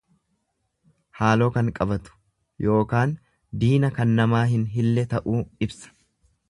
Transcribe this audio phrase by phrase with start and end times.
[1.19, 2.15] Haaloo kan qabatu
[2.79, 3.15] ykn
[3.65, 5.97] diina kan namaa hin hille ta'uu ibsa.